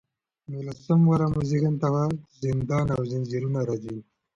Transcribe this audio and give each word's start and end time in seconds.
نو 0.51 0.59
سم 0.83 0.99
له 1.01 1.05
واره 1.09 1.27
مو 1.33 1.41
ذهن 1.51 1.73
ته 1.81 1.85
هغه 1.91 2.07
زندان 2.43 2.85
او 2.95 3.01
زنځیرونه 3.11 3.59
راځي 3.69 3.97